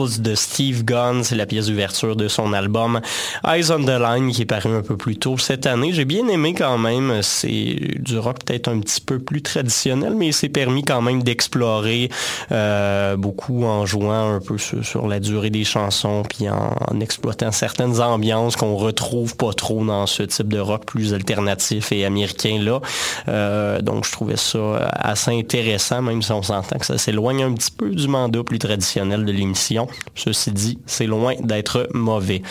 De 0.00 0.34
Steve 0.34 0.84
Gunn, 0.84 1.24
c'est 1.24 1.36
la 1.36 1.44
pièce 1.44 1.66
d'ouverture 1.66 2.16
de 2.16 2.26
son 2.26 2.54
album 2.54 3.02
Eyes 3.46 3.70
on 3.70 3.84
the 3.84 4.00
Line 4.00 4.32
qui 4.32 4.42
est 4.42 4.46
paru 4.46 4.74
un 4.74 4.80
peu 4.80 4.96
plus 4.96 5.16
tôt 5.16 5.36
cette 5.36 5.66
année. 5.66 5.92
J'ai 5.92 6.06
bien 6.06 6.26
aimé 6.28 6.54
quand 6.54 6.78
même, 6.78 7.20
c'est 7.20 7.76
du 7.98 8.18
rock 8.18 8.38
peut-être 8.42 8.68
un 8.68 8.80
petit 8.80 9.02
peu 9.02 9.18
plus 9.18 9.42
traditionnel, 9.42 10.14
mais 10.16 10.28
il 10.28 10.32
s'est 10.32 10.48
permis 10.48 10.84
quand 10.84 11.02
même 11.02 11.22
d'explorer 11.22 12.08
euh, 12.50 13.16
beaucoup 13.16 13.64
en 13.64 13.84
jouant 13.84 14.36
un 14.36 14.40
peu 14.40 14.56
sur, 14.56 15.06
la 15.06 15.20
durée 15.20 15.50
des 15.50 15.64
chansons, 15.64 16.22
puis 16.22 16.48
en, 16.48 16.74
en 16.88 17.00
exploitant 17.00 17.52
certaines 17.52 18.00
ambiances 18.00 18.56
qu'on 18.56 18.76
retrouve 18.76 19.36
pas 19.36 19.52
trop 19.52 19.84
dans 19.84 20.06
ce 20.06 20.22
type 20.22 20.48
de 20.48 20.58
rock 20.58 20.86
plus 20.86 21.12
alternatif 21.12 21.92
et 21.92 22.06
américain 22.06 22.58
là. 22.58 22.80
Euh, 23.28 23.82
donc 23.82 24.06
je 24.06 24.12
trouvais 24.12 24.36
ça 24.36 24.90
assez 24.92 25.30
intéressant, 25.30 26.00
même 26.00 26.22
si 26.22 26.32
on 26.32 26.42
s'entend 26.42 26.78
que 26.78 26.86
ça 26.86 26.96
s'éloigne 26.96 27.42
un 27.42 27.52
petit 27.52 27.70
peu 27.70 27.90
du 27.90 28.08
mandat 28.08 28.42
plus 28.42 28.58
traditionnel 28.58 29.24
de 29.24 29.32
l'émission. 29.32 29.88
Ceci 30.14 30.52
dit, 30.52 30.78
c'est 30.86 31.06
loin 31.06 31.34
d'être 31.40 31.88
mauvais. 31.94 32.42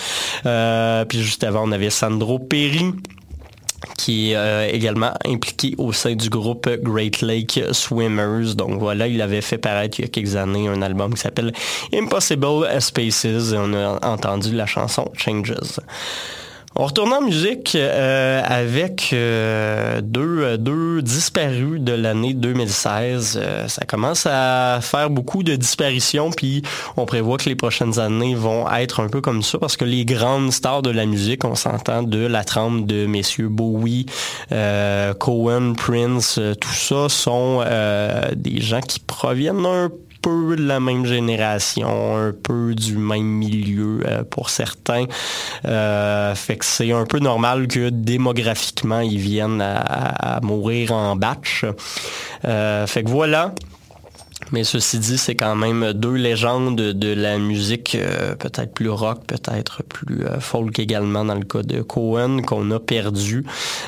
Euh, 0.45 1.05
puis 1.05 1.21
juste 1.21 1.43
avant, 1.43 1.67
on 1.67 1.71
avait 1.71 1.89
Sandro 1.89 2.39
Perry 2.39 2.93
qui 3.97 4.31
est 4.31 4.35
euh, 4.35 4.67
également 4.71 5.13
impliqué 5.25 5.75
au 5.77 5.93
sein 5.93 6.15
du 6.15 6.29
groupe 6.29 6.69
Great 6.81 7.21
Lake 7.21 7.61
Swimmers. 7.71 8.55
Donc 8.55 8.79
voilà, 8.79 9.07
il 9.07 9.21
avait 9.21 9.41
fait 9.41 9.57
paraître 9.57 9.99
il 9.99 10.03
y 10.03 10.05
a 10.05 10.07
quelques 10.09 10.35
années 10.35 10.67
un 10.67 10.81
album 10.81 11.13
qui 11.13 11.21
s'appelle 11.21 11.53
Impossible 11.93 12.67
Spaces 12.79 13.25
et 13.25 13.57
on 13.57 13.73
a 13.73 14.05
entendu 14.05 14.53
la 14.53 14.65
chanson 14.65 15.11
Changes. 15.15 15.55
On 16.81 16.85
retourne 16.85 17.11
en 17.11 17.19
musique 17.19 17.75
euh, 17.75 18.41
avec 18.45 19.09
euh, 19.11 19.99
deux, 19.99 20.57
deux 20.57 21.01
disparus 21.01 21.81
de 21.81 21.91
l'année 21.91 22.33
2016. 22.33 23.37
Euh, 23.37 23.67
ça 23.67 23.83
commence 23.85 24.25
à 24.25 24.79
faire 24.81 25.09
beaucoup 25.09 25.43
de 25.43 25.57
disparitions, 25.57 26.31
puis 26.31 26.61
on 26.95 27.05
prévoit 27.05 27.37
que 27.37 27.49
les 27.49 27.55
prochaines 27.55 27.99
années 27.99 28.33
vont 28.33 28.65
être 28.71 29.01
un 29.01 29.09
peu 29.09 29.19
comme 29.19 29.43
ça, 29.43 29.57
parce 29.57 29.75
que 29.75 29.83
les 29.83 30.05
grandes 30.05 30.53
stars 30.53 30.81
de 30.81 30.89
la 30.89 31.05
musique, 31.05 31.43
on 31.43 31.55
s'entend 31.55 32.01
de 32.01 32.25
la 32.25 32.45
trempe 32.45 32.85
de 32.85 33.05
messieurs 33.05 33.49
Bowie, 33.49 34.05
Cohen, 34.49 35.73
Prince, 35.75 36.39
tout 36.61 36.73
ça 36.73 37.09
sont 37.09 37.61
des 38.37 38.61
gens 38.61 38.79
qui 38.79 39.01
proviennent 39.01 39.65
un 39.65 39.89
peu 39.89 40.08
de 40.23 40.67
la 40.67 40.79
même 40.79 41.05
génération, 41.05 42.17
un 42.17 42.31
peu 42.31 42.75
du 42.75 42.97
même 42.97 43.23
milieu 43.23 44.01
euh, 44.05 44.23
pour 44.23 44.49
certains. 44.49 45.05
Euh, 45.65 46.35
fait 46.35 46.57
que 46.57 46.65
c'est 46.65 46.91
un 46.91 47.05
peu 47.05 47.19
normal 47.19 47.67
que 47.67 47.89
démographiquement, 47.89 48.99
ils 48.99 49.19
viennent 49.19 49.61
à, 49.61 50.37
à 50.37 50.41
mourir 50.41 50.93
en 50.93 51.15
batch. 51.15 51.65
Euh, 52.45 52.87
fait 52.87 53.03
que 53.03 53.09
voilà. 53.09 53.53
Mais 54.51 54.63
ceci 54.63 54.99
dit, 54.99 55.17
c'est 55.17 55.35
quand 55.35 55.55
même 55.55 55.93
deux 55.93 56.13
légendes 56.13 56.75
de 56.75 57.13
la 57.13 57.37
musique, 57.37 57.95
euh, 57.95 58.35
peut-être 58.35 58.73
plus 58.73 58.89
rock, 58.89 59.19
peut-être 59.27 59.83
plus 59.83 60.25
euh, 60.25 60.39
folk 60.39 60.79
également 60.79 61.25
dans 61.25 61.35
le 61.35 61.43
cas 61.43 61.61
de 61.61 61.81
Cohen, 61.81 62.41
qu'on 62.41 62.71
a 62.71 62.79
perdu. 62.79 63.45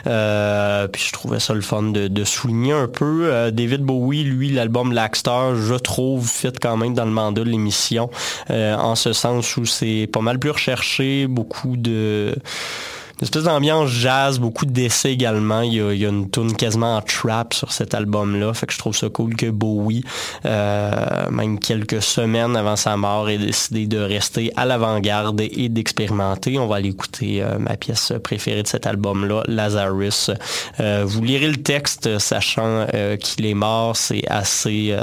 Euh, 0.07 0.87
puis 0.87 1.03
je 1.05 1.11
trouvais 1.13 1.39
ça 1.39 1.53
le 1.53 1.61
fun 1.61 1.83
de, 1.83 2.07
de 2.07 2.23
souligner 2.23 2.73
un 2.73 2.87
peu. 2.87 3.25
Euh, 3.25 3.51
David 3.51 3.81
Bowie, 3.81 4.23
lui, 4.23 4.49
l'album 4.51 4.89
Black 4.89 5.15
Star, 5.15 5.55
je 5.55 5.75
trouve, 5.75 6.27
fit 6.27 6.53
quand 6.61 6.77
même 6.77 6.93
dans 6.93 7.05
le 7.05 7.11
mandat 7.11 7.43
de 7.43 7.49
l'émission, 7.49 8.09
euh, 8.49 8.75
en 8.75 8.95
ce 8.95 9.13
sens 9.13 9.57
où 9.57 9.65
c'est 9.65 10.07
pas 10.11 10.21
mal 10.21 10.39
plus 10.39 10.51
recherché, 10.51 11.27
beaucoup 11.27 11.77
de 11.77 12.35
une 13.21 13.25
espèce 13.25 13.43
d'ambiance 13.43 13.91
jazz, 13.91 14.39
beaucoup 14.39 14.65
d'essais 14.65 15.13
également. 15.13 15.61
Il 15.61 15.75
y, 15.75 16.05
a, 16.05 16.09
une 16.09 16.31
tune 16.31 16.55
quasiment 16.55 16.97
en 16.97 17.01
trap 17.01 17.53
sur 17.53 17.71
cet 17.71 17.93
album-là. 17.93 18.51
Fait 18.55 18.65
que 18.65 18.73
je 18.73 18.79
trouve 18.79 18.95
ça 18.95 19.09
cool 19.09 19.35
que 19.35 19.45
Bowie, 19.51 20.03
euh, 20.45 21.29
même 21.29 21.59
quelques 21.59 22.01
semaines 22.01 22.55
avant 22.55 22.75
sa 22.75 22.97
mort, 22.97 23.29
ait 23.29 23.37
décidé 23.37 23.85
de 23.85 23.99
rester 23.99 24.51
à 24.57 24.65
l'avant-garde 24.65 25.39
et 25.39 25.69
d'expérimenter. 25.69 26.57
On 26.57 26.65
va 26.65 26.77
aller 26.77 26.89
écouter 26.89 27.43
euh, 27.43 27.59
ma 27.59 27.77
pièce 27.77 28.11
préférée 28.23 28.63
de 28.63 28.67
cet 28.67 28.87
album-là, 28.87 29.43
Lazarus. 29.47 30.31
Euh, 30.79 31.03
vous 31.05 31.21
lirez 31.21 31.49
le 31.49 31.61
texte, 31.61 32.17
sachant 32.17 32.87
qu'il 33.19 33.45
est 33.45 33.53
mort. 33.53 33.95
C'est 33.97 34.27
assez... 34.29 34.95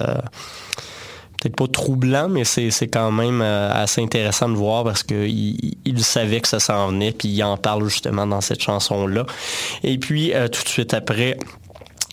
peut-être 1.41 1.57
pas 1.57 1.68
troublant, 1.68 2.28
mais 2.28 2.45
c'est 2.45 2.89
quand 2.89 3.12
même 3.12 3.41
euh, 3.43 3.72
assez 3.72 4.03
intéressant 4.03 4.49
de 4.49 4.55
voir 4.55 4.84
parce 4.84 5.03
que 5.03 5.26
il, 5.26 6.05
savait 6.05 6.41
que 6.41 6.49
ça 6.49 6.61
s'en 6.61 6.89
venait, 6.89 7.12
puis 7.12 7.28
il 7.28 7.43
en 7.43 7.57
parle 7.57 7.89
justement 7.89 8.26
dans 8.26 8.41
cette 8.41 8.61
chanson-là. 8.61 9.26
Et 9.82 9.99
puis, 9.99 10.34
euh, 10.34 10.49
tout 10.49 10.62
de 10.62 10.68
suite 10.68 10.95
après, 10.95 11.39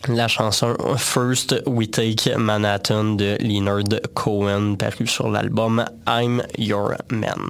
la 0.07 0.27
chanson 0.27 0.75
First 0.97 1.55
We 1.65 1.89
Take 1.89 2.37
Manhattan 2.37 3.15
de 3.15 3.37
Leonard 3.39 4.01
Cohen, 4.13 4.75
paru 4.75 5.07
sur 5.07 5.29
l'album 5.29 5.85
I'm 6.07 6.43
Your 6.57 6.93
Man. 7.09 7.49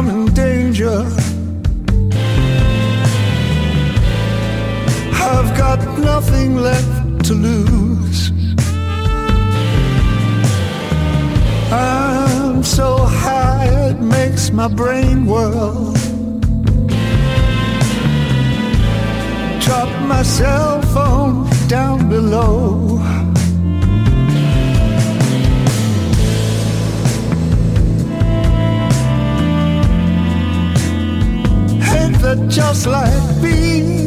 I'm 0.00 0.08
in 0.08 0.32
danger. 0.32 1.04
I've 5.12 5.50
got 5.58 5.80
nothing 5.98 6.56
left 6.56 7.26
to 7.26 7.34
lose. 7.34 8.32
I'm 11.70 12.62
so 12.62 12.96
high 12.96 13.68
it 13.90 14.00
makes 14.00 14.50
my 14.50 14.68
brain 14.68 15.26
whirl. 15.26 15.92
Drop 19.60 19.90
my 20.08 20.22
cell 20.22 20.80
phone 20.94 21.46
down 21.68 22.08
below. 22.08 22.99
that 32.22 32.48
just 32.48 32.86
like 32.86 33.42
me. 33.42 34.06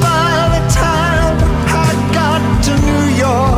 By 0.00 0.48
the 0.54 0.62
time 0.72 1.36
I 1.66 1.90
got 2.14 2.64
to 2.64 2.72
New 2.86 3.16
York. 3.16 3.57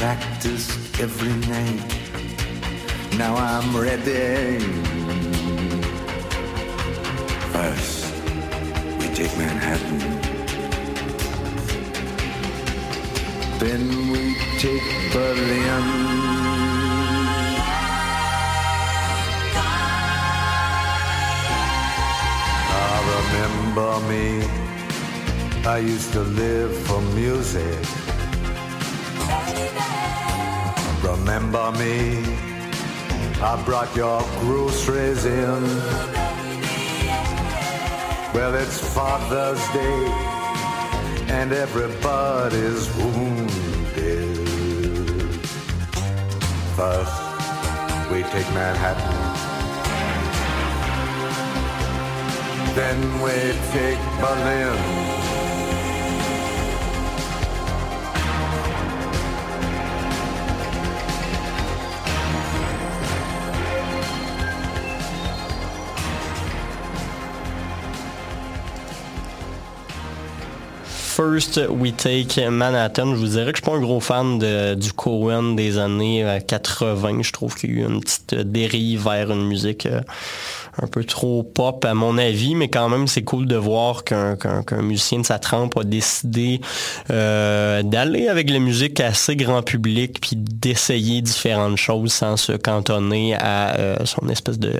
I 0.00 0.16
practiced 0.16 0.98
every 0.98 1.34
night. 1.50 1.84
Now 3.18 3.36
I'm 3.36 3.76
ready. 3.76 4.58
First, 7.52 8.10
we 8.98 9.06
take 9.14 9.36
Manhattan. 9.36 9.98
Then 13.58 14.10
we 14.10 14.36
take 14.58 14.88
Berlin. 15.12 15.84
Ah, 22.72 23.00
remember 23.16 24.00
me? 24.08 24.48
I 25.66 25.76
used 25.76 26.14
to 26.14 26.22
live 26.22 26.74
for 26.86 27.02
music. 27.14 27.99
Remember 31.40 31.72
me? 31.78 32.22
I 33.40 33.62
brought 33.64 33.96
your 33.96 34.20
groceries 34.40 35.24
in. 35.24 35.62
Well, 38.34 38.54
it's 38.54 38.78
Father's 38.94 39.66
Day 39.72 40.04
and 41.32 41.52
everybody's 41.52 42.94
wounded. 42.94 44.36
First, 46.76 47.22
we 48.12 48.22
take 48.24 48.48
Manhattan. 48.52 49.16
Then 52.74 53.00
we 53.22 53.56
take 53.72 53.98
Berlin. 54.20 55.09
First 71.20 71.60
We 71.68 71.92
Take 71.94 72.48
Manhattan. 72.48 73.14
Je 73.14 73.20
vous 73.20 73.26
dirais 73.26 73.52
que 73.52 73.58
je 73.58 73.62
suis 73.62 73.70
pas 73.70 73.76
un 73.76 73.80
gros 73.82 74.00
fan 74.00 74.38
du 74.38 74.92
Cohen 74.94 75.52
des 75.52 75.76
années 75.76 76.24
euh, 76.24 76.40
80. 76.40 77.20
Je 77.20 77.30
trouve 77.30 77.54
qu'il 77.54 77.70
y 77.70 77.72
a 77.74 77.82
eu 77.82 77.86
une 77.86 78.00
petite 78.00 78.34
dérive 78.36 79.04
vers 79.04 79.30
une 79.30 79.46
musique 79.46 79.84
euh, 79.84 80.00
un 80.82 80.86
peu 80.86 81.04
trop 81.04 81.42
pop 81.42 81.84
à 81.84 81.94
mon 81.94 82.16
avis, 82.16 82.54
mais 82.54 82.68
quand 82.68 82.88
même 82.88 83.06
c'est 83.06 83.22
cool 83.22 83.46
de 83.46 83.56
voir 83.56 84.04
qu'un 84.04 84.36
musicien 84.80 85.20
de 85.20 85.26
sa 85.26 85.38
trempe 85.38 85.76
a 85.76 85.84
décidé 85.84 86.60
euh, 87.10 87.82
d'aller 87.82 88.28
avec 88.28 88.48
la 88.50 88.58
musique 88.58 89.00
assez 89.00 89.36
grand 89.36 89.62
public 89.62 90.20
puis 90.20 90.36
d'essayer 90.36 91.20
différentes 91.20 91.76
choses 91.76 92.12
sans 92.12 92.36
se 92.36 92.52
cantonner 92.52 93.34
à 93.34 93.78
euh, 93.78 93.96
son 94.04 94.28
espèce 94.28 94.58
de 94.58 94.72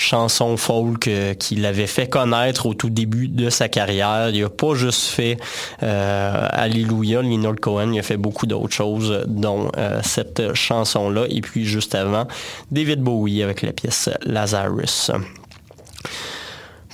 chanson 0.00 0.56
folk 0.56 1.06
euh, 1.08 1.34
qu'il 1.34 1.66
avait 1.66 1.86
fait 1.86 2.08
connaître 2.08 2.66
au 2.66 2.74
tout 2.74 2.90
début 2.90 3.28
de 3.28 3.50
sa 3.50 3.68
carrière. 3.68 4.30
Il 4.30 4.42
a 4.42 4.48
pas 4.48 4.74
juste 4.74 5.06
fait 5.06 5.36
euh, 5.82 6.48
Alléluia, 6.50 7.22
Leonard 7.22 7.56
Cohen, 7.60 7.92
il 7.92 7.98
a 7.98 8.02
fait 8.02 8.16
beaucoup 8.16 8.46
d'autres 8.46 8.72
choses, 8.72 9.24
dont 9.26 9.70
euh, 9.76 10.00
cette 10.02 10.54
chanson-là. 10.54 11.26
Et 11.28 11.42
puis 11.42 11.66
juste 11.66 11.94
avant, 11.94 12.26
David 12.70 13.00
Bowie 13.00 13.42
avec 13.42 13.62
la 13.62 13.72
pièce 13.72 14.08
Lazarus. 14.24 15.10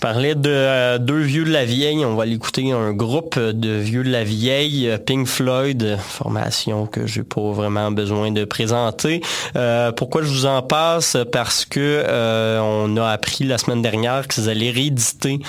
Parlais 0.01 0.35
de 0.35 0.51
euh, 0.51 0.98
deux 0.98 1.20
vieux 1.20 1.44
de 1.44 1.51
la 1.51 1.64
vieille. 1.64 2.05
On 2.05 2.14
va 2.14 2.24
aller 2.24 2.35
écouter 2.35 2.70
un 2.73 2.93
groupe 2.93 3.39
de 3.39 3.70
vieux 3.70 4.05
de 4.05 4.10
la 4.10 4.24
vieille, 4.24 4.89
euh, 4.89 4.98
Pink 4.98 5.27
Floyd, 5.27 5.97
formation 5.98 6.86
que 6.86 7.06
j'ai 7.06 7.23
pas 7.23 7.52
vraiment 7.52 7.90
besoin 7.90 8.31
de 8.31 8.44
présenter. 8.44 9.23
Euh, 9.56 9.93
pourquoi 9.93 10.23
je 10.23 10.28
vous 10.28 10.47
en 10.47 10.62
passe? 10.62 11.16
Parce 11.32 11.64
que 11.64 12.05
euh, 12.06 12.60
on 12.60 12.97
a 12.97 13.09
appris 13.09 13.44
la 13.44 13.59
semaine 13.59 13.82
dernière 13.82 14.28
qu'ils 14.28 14.48
allaient 14.48 14.70
rééditer 14.70 15.40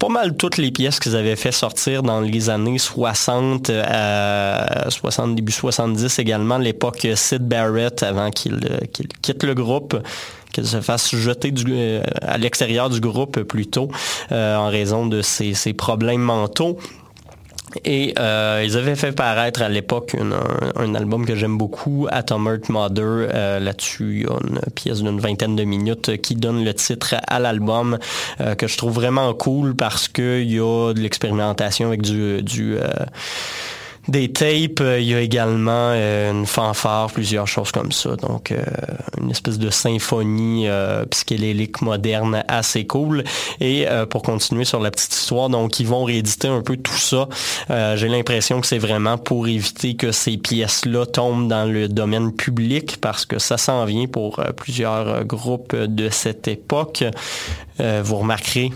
pas 0.00 0.08
mal 0.08 0.34
toutes 0.34 0.56
les 0.56 0.70
pièces 0.70 0.98
qu'ils 0.98 1.14
avaient 1.14 1.36
fait 1.36 1.52
sortir 1.52 2.02
dans 2.02 2.22
les 2.22 2.48
années 2.48 2.78
60, 2.78 3.68
euh, 3.68 4.66
60 4.88 5.36
début 5.36 5.52
70 5.52 6.18
également, 6.18 6.56
l'époque 6.56 7.06
Sid 7.14 7.46
Barrett 7.46 8.02
avant 8.02 8.30
qu'il 8.30 8.54
euh, 8.54 8.78
quitte 9.20 9.42
le 9.44 9.54
groupe 9.54 9.96
qu'il 10.52 10.66
se 10.66 10.80
fasse 10.80 11.14
jeter 11.14 11.52
euh, 11.68 12.02
à 12.22 12.38
l'extérieur 12.38 12.90
du 12.90 13.00
groupe 13.00 13.40
plutôt 13.42 13.88
euh, 14.32 14.56
en 14.56 14.68
raison 14.68 15.06
de 15.06 15.22
ses, 15.22 15.72
problèmes 15.72 16.22
mentaux. 16.22 16.78
Et 17.84 18.14
euh, 18.18 18.64
ils 18.66 18.76
avaient 18.76 18.96
fait 18.96 19.12
paraître 19.12 19.62
à 19.62 19.68
l'époque 19.68 20.16
un, 20.76 20.94
album 20.96 21.24
que 21.24 21.36
j'aime 21.36 21.56
beaucoup, 21.56 22.08
Atom 22.10 22.48
Earth 22.48 22.68
Mother. 22.68 23.28
Euh, 23.32 23.60
Là-dessus, 23.60 24.10
il 24.10 24.22
y 24.22 24.26
a 24.26 24.32
une 24.32 24.58
pièce 24.74 25.02
d'une 25.02 25.20
vingtaine 25.20 25.54
de 25.54 25.62
minutes 25.62 26.20
qui 26.20 26.34
donne 26.34 26.64
le 26.64 26.74
titre 26.74 27.14
à 27.28 27.38
l'album, 27.38 27.98
que 28.58 28.66
je 28.66 28.76
trouve 28.76 28.94
vraiment 28.94 29.32
cool 29.34 29.76
parce 29.76 30.08
qu'il 30.08 30.50
y 30.50 30.58
a 30.58 30.92
de 30.92 31.00
l'expérimentation 31.00 31.86
avec 31.86 32.02
du... 32.02 32.76
des 34.08 34.32
tapes, 34.32 34.80
euh, 34.80 34.98
il 34.98 35.08
y 35.08 35.14
a 35.14 35.20
également 35.20 35.92
euh, 35.94 36.30
une 36.30 36.46
fanfare, 36.46 37.10
plusieurs 37.10 37.46
choses 37.46 37.70
comme 37.70 37.92
ça. 37.92 38.16
Donc, 38.16 38.50
euh, 38.50 38.64
une 39.20 39.30
espèce 39.30 39.58
de 39.58 39.70
symphonie 39.70 40.66
psychédélique 41.10 41.82
moderne 41.82 42.42
assez 42.48 42.86
cool. 42.86 43.24
Et 43.60 43.86
pour 44.08 44.22
continuer 44.22 44.64
sur 44.64 44.80
la 44.80 44.90
petite 44.90 45.12
histoire, 45.12 45.48
donc 45.48 45.80
ils 45.80 45.86
vont 45.86 46.04
rééditer 46.04 46.48
un 46.48 46.62
peu 46.62 46.76
tout 46.76 46.96
ça. 46.96 47.28
J'ai 47.68 48.08
l'impression 48.08 48.60
que 48.60 48.66
c'est 48.66 48.78
vraiment 48.78 49.18
pour 49.18 49.48
éviter 49.48 49.94
que 49.94 50.12
ces 50.12 50.36
pièces-là 50.36 51.06
tombent 51.06 51.48
dans 51.48 51.70
le 51.70 51.88
domaine 51.88 52.32
public 52.32 52.98
parce 53.00 53.26
que 53.26 53.38
ça 53.38 53.58
s'en 53.58 53.84
vient 53.84 54.06
pour 54.06 54.42
plusieurs 54.56 55.24
groupes 55.24 55.74
de 55.74 56.08
cette 56.08 56.48
époque. 56.48 57.04
Vous 57.78 58.16
remarquerez 58.16 58.72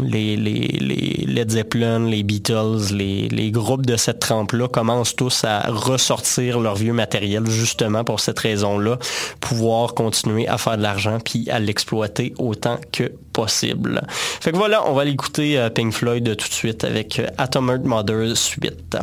les, 0.00 0.36
les, 0.36 0.78
les 0.80 1.24
Led 1.26 1.50
Zeppelin, 1.50 2.06
les 2.06 2.22
Beatles, 2.22 2.92
les, 2.92 3.50
groupes 3.50 3.86
de 3.86 3.96
cette 3.96 4.20
trempe-là 4.20 4.68
commencent 4.68 5.14
tous 5.14 5.44
à 5.44 5.60
ressortir 5.68 6.60
leur 6.60 6.74
vieux 6.74 6.92
matériel 6.92 7.48
justement 7.48 8.04
pour 8.04 8.20
cette 8.20 8.38
raison-là, 8.38 8.98
pouvoir 9.40 9.94
continuer 9.94 10.48
à 10.48 10.58
faire 10.58 10.76
de 10.76 10.82
l'argent 10.82 11.18
puis 11.22 11.48
à 11.50 11.58
l'exploiter 11.58 12.34
autant 12.38 12.78
que 12.92 13.12
possible. 13.32 14.02
Fait 14.08 14.52
que 14.52 14.56
voilà, 14.56 14.86
on 14.88 14.94
va 14.94 15.02
aller 15.02 15.12
écouter 15.12 15.58
euh, 15.58 15.70
Pink 15.70 15.92
Floyd 15.92 16.36
tout 16.36 16.48
de 16.48 16.54
suite 16.54 16.84
avec 16.84 17.18
euh, 17.18 17.26
Atom 17.38 17.70
Earth 17.70 17.84
Mother 17.84 18.36
suite. 18.36 18.96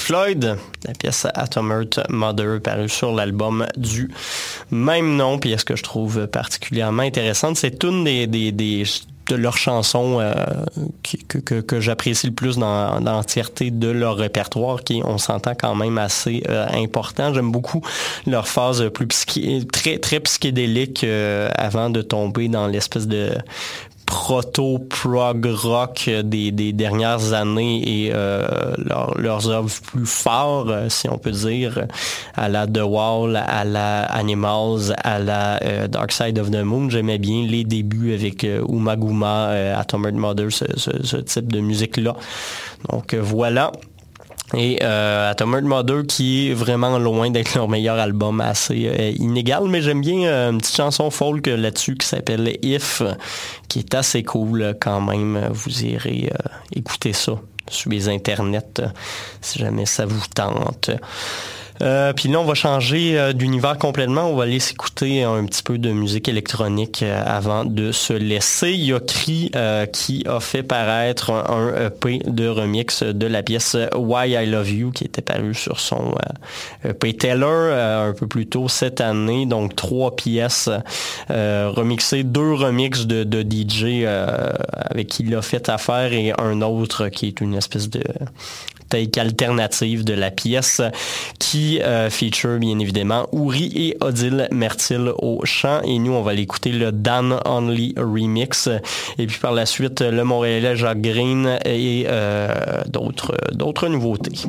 Floyd, 0.00 0.56
la 0.86 0.94
pièce 0.94 1.26
Atom 1.34 1.70
Earth 1.70 2.00
Mother 2.08 2.60
parue 2.60 2.88
sur 2.88 3.12
l'album 3.12 3.66
du 3.76 4.10
même 4.70 5.16
nom. 5.16 5.38
Puis 5.38 5.54
ce 5.58 5.64
que 5.64 5.76
je 5.76 5.82
trouve 5.82 6.26
particulièrement 6.26 7.02
intéressante, 7.02 7.56
c'est 7.56 7.84
une 7.84 8.04
de 9.30 9.36
leurs 9.36 9.56
chansons 9.56 10.18
euh, 10.20 10.34
que, 11.28 11.80
j'apprécie 11.80 12.26
le 12.26 12.32
plus 12.32 12.58
dans, 12.58 12.98
l'entièreté 13.00 13.70
de 13.70 13.88
leur 13.88 14.16
répertoire, 14.16 14.82
qui 14.82 15.02
on 15.04 15.18
s'entend 15.18 15.54
quand 15.54 15.74
même 15.74 15.98
assez 15.98 16.42
euh, 16.48 16.66
important. 16.72 17.32
J'aime 17.32 17.52
beaucoup 17.52 17.82
leur 18.26 18.48
phase 18.48 18.84
très 19.72 19.98
très 19.98 20.20
psychédélique 20.20 21.04
euh, 21.04 21.48
avant 21.54 21.90
de 21.90 22.02
tomber 22.02 22.48
dans 22.48 22.66
l'espèce 22.66 23.06
de 23.06 23.30
proto-prog 24.30 25.44
rock 25.44 26.08
des, 26.22 26.72
dernières 26.72 27.32
années 27.32 27.82
et 27.84 28.12
euh, 28.14 28.46
leur- 28.78 29.18
leurs 29.18 29.48
œuvres 29.48 29.74
plus 29.82 30.06
forts, 30.06 30.68
euh, 30.68 30.88
si 30.88 31.08
on 31.08 31.18
peut 31.18 31.32
dire, 31.32 31.88
à 32.36 32.48
la 32.48 32.68
The 32.68 32.82
Wall, 32.84 33.34
à 33.34 33.64
la 33.64 34.02
Animals, 34.04 34.94
à 35.02 35.18
la 35.18 35.60
euh, 35.64 35.88
Dark 35.88 36.12
Side 36.12 36.38
of 36.38 36.52
the 36.52 36.62
Moon. 36.62 36.90
J'aimais 36.90 37.18
bien 37.18 37.44
les 37.44 37.64
débuts 37.64 38.14
avec 38.14 38.44
Umaguma, 38.44 39.48
Atom 39.76 40.04
Earth 40.04 40.14
Mother, 40.14 40.52
ce, 40.52 41.16
type 41.16 41.50
de 41.50 41.58
musique-là. 41.58 42.14
Donc 42.88 43.14
voilà. 43.14 43.72
Et 44.54 44.78
euh, 44.82 45.30
Atom 45.30 45.60
Mother 45.60 46.02
qui 46.06 46.50
est 46.50 46.54
vraiment 46.54 46.98
loin 46.98 47.30
d'être 47.30 47.54
leur 47.54 47.68
meilleur 47.68 47.98
album, 47.98 48.40
assez 48.40 48.86
euh, 48.88 49.12
inégal, 49.16 49.64
mais 49.68 49.80
j'aime 49.80 50.00
bien 50.00 50.28
euh, 50.28 50.50
une 50.50 50.58
petite 50.58 50.76
chanson 50.76 51.10
folk 51.10 51.46
là-dessus 51.46 51.94
qui 51.96 52.06
s'appelle 52.06 52.56
If, 52.62 53.02
qui 53.68 53.80
est 53.80 53.94
assez 53.94 54.22
cool 54.24 54.74
quand 54.80 55.00
même. 55.00 55.48
Vous 55.52 55.84
irez 55.84 56.32
euh, 56.32 56.48
écouter 56.74 57.12
ça 57.12 57.32
sur 57.68 57.90
les 57.90 58.08
internets 58.08 58.82
si 59.40 59.60
jamais 59.60 59.86
ça 59.86 60.06
vous 60.06 60.26
tente. 60.34 60.90
Euh, 61.82 62.12
puis 62.12 62.28
là, 62.28 62.40
on 62.40 62.44
va 62.44 62.54
changer 62.54 63.18
euh, 63.18 63.32
d'univers 63.32 63.78
complètement. 63.78 64.30
On 64.30 64.36
va 64.36 64.44
aller 64.44 64.60
s'écouter 64.60 65.22
un 65.22 65.44
petit 65.46 65.62
peu 65.62 65.78
de 65.78 65.90
musique 65.92 66.28
électronique 66.28 67.02
euh, 67.02 67.22
avant 67.26 67.64
de 67.64 67.92
se 67.92 68.12
laisser. 68.12 68.72
Il 68.72 68.84
y 68.84 68.92
a 68.92 69.00
euh, 69.56 69.86
qui 69.86 70.24
a 70.26 70.40
fait 70.40 70.62
paraître 70.62 71.30
un, 71.30 71.86
EP 71.86 72.20
de 72.26 72.48
remix 72.48 73.02
de 73.02 73.26
la 73.26 73.42
pièce 73.42 73.76
Why 73.94 74.30
I 74.30 74.46
Love 74.46 74.70
You 74.70 74.90
qui 74.92 75.04
était 75.04 75.22
paru 75.22 75.54
sur 75.54 75.78
son 75.80 76.14
EP 76.84 77.16
euh, 77.24 78.10
un 78.10 78.12
peu 78.12 78.26
plus 78.26 78.46
tôt 78.46 78.68
cette 78.68 79.00
année. 79.00 79.46
Donc 79.46 79.76
trois 79.76 80.16
pièces 80.16 80.68
remixées, 81.28 82.24
deux 82.24 82.52
remixes 82.54 83.06
de, 83.06 83.24
de 83.24 83.42
DJ 83.42 84.06
avec 84.72 85.08
qui 85.08 85.22
il 85.22 85.34
a 85.34 85.42
fait 85.42 85.68
affaire 85.68 86.12
et 86.12 86.32
un 86.38 86.62
autre 86.62 87.08
qui 87.08 87.26
est 87.26 87.40
une 87.40 87.54
espèce 87.54 87.88
de 87.88 88.02
take 88.90 89.20
alternative 89.20 90.04
de 90.04 90.14
la 90.14 90.30
pièce 90.30 90.82
qui 91.38 91.69
euh, 91.78 92.10
feature 92.10 92.58
bien 92.58 92.78
évidemment 92.78 93.28
Ouri 93.32 93.72
et 93.76 93.96
Odile 94.00 94.48
Mertil 94.50 95.12
au 95.18 95.40
chant 95.44 95.80
et 95.84 95.98
nous 95.98 96.12
on 96.12 96.22
va 96.22 96.34
l'écouter 96.34 96.72
le 96.72 96.92
Dan 96.92 97.38
Only 97.44 97.94
Remix 97.96 98.68
et 99.18 99.26
puis 99.26 99.38
par 99.38 99.52
la 99.52 99.66
suite 99.66 100.00
le 100.00 100.24
Montréalais 100.24 100.76
Jacques 100.76 101.00
Green 101.00 101.58
et 101.64 102.06
euh, 102.08 102.82
d'autres 102.88 103.36
d'autres 103.52 103.88
nouveautés. 103.88 104.48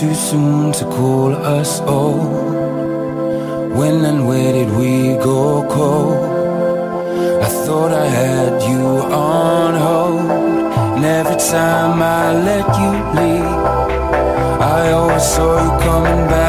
too 0.00 0.12
soon 0.12 0.72
to 0.72 0.84
call 0.86 1.32
us 1.36 1.80
old? 1.82 2.54
When 3.78 4.04
and 4.04 4.26
where 4.26 4.52
did 4.52 4.70
we 4.70 5.14
go 5.22 5.64
cold? 5.70 6.24
I 7.40 7.48
thought 7.64 7.92
I 7.92 8.06
had 8.06 8.60
you 8.68 8.84
on 9.12 9.74
hold. 9.74 10.30
And 10.96 11.04
every 11.04 11.36
time 11.36 12.02
I 12.02 12.34
let 12.50 12.66
you 12.80 12.92
leave, 13.18 13.60
I 14.76 14.90
always 14.90 15.22
saw 15.22 15.62
you 15.62 15.70
coming 15.84 16.26
back. 16.28 16.43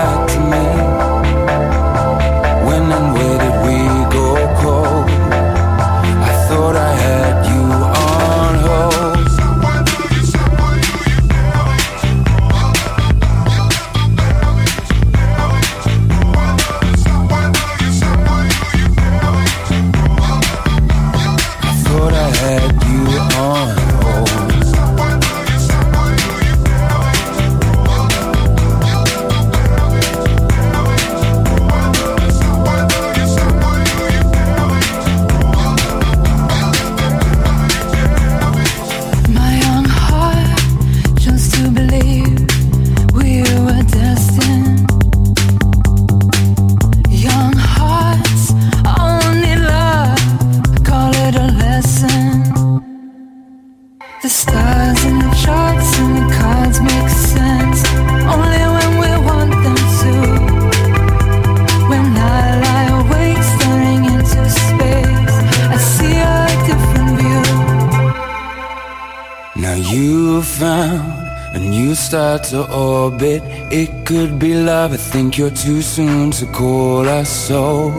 It 73.72 74.06
could 74.06 74.38
be 74.38 74.54
love. 74.54 74.94
I 74.94 74.98
think 74.98 75.38
you're 75.40 75.50
too 75.50 75.82
soon 75.82 76.30
to 76.32 76.46
call 76.48 77.10
us 77.10 77.30
so. 77.30 77.90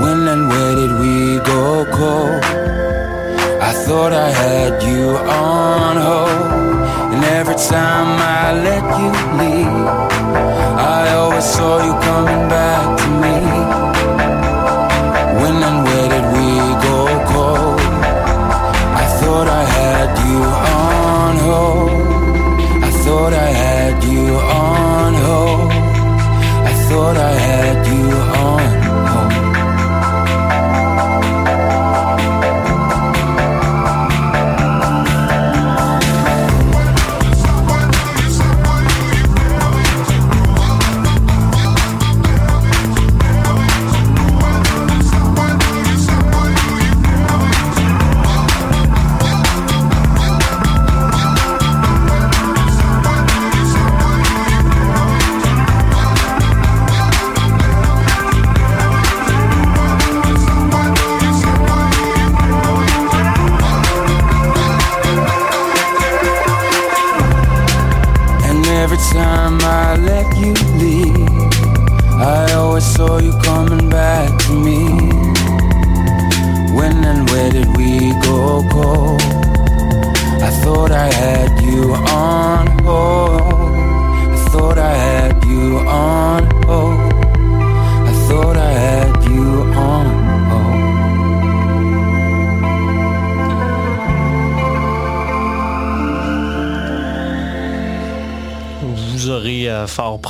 When 0.00 0.26
and 0.26 0.48
where 0.48 0.74
did 0.74 0.92
we 0.98 1.38
go 1.44 1.84
cold? 1.92 2.42
I 3.62 3.72
thought 3.84 4.12
I 4.12 4.30
had 4.30 4.82
you 4.82 5.16
on 5.16 5.96
hold. 5.98 7.14
And 7.14 7.24
every 7.24 7.54
time 7.54 8.16
I 8.18 8.52
let 8.68 8.84
you 8.98 9.10
leave, 9.40 9.86
I 10.96 11.12
always 11.16 11.44
saw 11.44 11.84
you 11.84 11.92
coming 12.00 12.48
back 12.48 12.83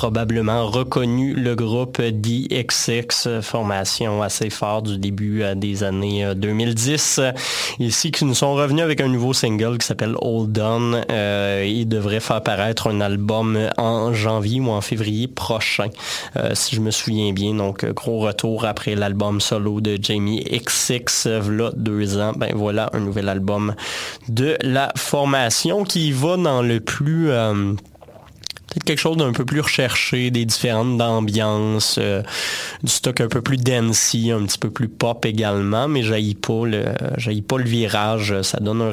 probablement 0.04 0.66
reconnu 0.66 1.32
le 1.32 1.54
groupe 1.54 1.98
DXX, 2.02 3.40
formation 3.40 4.22
assez 4.22 4.50
forte 4.50 4.86
du 4.86 4.98
début 4.98 5.42
euh, 5.42 5.54
des 5.54 5.82
années 5.82 6.26
euh, 6.26 6.34
2010. 6.34 7.20
Euh, 7.20 7.32
Ici, 7.80 8.12
qui 8.12 8.24
nous 8.24 8.34
sont 8.34 8.54
revenus 8.54 8.84
avec 8.84 9.00
un 9.00 9.08
nouveau 9.08 9.32
single 9.32 9.78
qui 9.78 9.86
s'appelle 9.86 10.14
Hold 10.20 10.56
On. 10.58 11.00
Euh, 11.10 11.64
ils 11.66 11.88
devraient 11.88 12.20
faire 12.20 12.40
paraître 12.42 12.88
un 12.88 13.00
album 13.00 13.58
en 13.78 14.12
janvier 14.12 14.60
ou 14.60 14.68
en 14.68 14.80
février 14.80 15.26
prochain, 15.26 15.88
euh, 16.36 16.50
si 16.52 16.76
je 16.76 16.80
me 16.80 16.90
souviens 16.90 17.32
bien. 17.32 17.54
Donc, 17.54 17.84
gros 17.84 18.20
retour 18.20 18.64
après 18.64 18.94
l'album 18.94 19.40
solo 19.40 19.80
de 19.80 19.98
Jamie 20.00 20.44
XX, 20.44 21.26
v'là 21.26 21.70
deux 21.74 22.18
ans. 22.20 22.32
Ben 22.36 22.52
voilà, 22.54 22.90
un 22.92 23.00
nouvel 23.00 23.28
album 23.28 23.74
de 24.28 24.56
la 24.60 24.92
formation 24.96 25.82
qui 25.82 26.12
va 26.12 26.36
dans 26.36 26.62
le 26.62 26.80
plus... 26.80 27.30
peut-être 28.74 28.84
quelque 28.84 28.98
chose 28.98 29.16
d'un 29.16 29.32
peu 29.32 29.44
plus 29.44 29.60
recherché, 29.60 30.30
des 30.30 30.44
différentes 30.44 31.00
ambiances, 31.00 31.96
euh, 31.98 32.22
du 32.82 32.90
stock 32.90 33.20
un 33.20 33.28
peu 33.28 33.40
plus 33.40 33.56
dancey, 33.56 34.32
un 34.32 34.44
petit 34.44 34.58
peu 34.58 34.70
plus 34.70 34.88
pop 34.88 35.24
également, 35.24 35.86
mais 35.86 36.02
j'aille 36.02 36.34
pas 36.34 36.66
le, 36.66 36.84
pas 37.42 37.58
le 37.58 37.64
virage, 37.64 38.42
ça 38.42 38.58
donne 38.58 38.80
un 38.80 38.82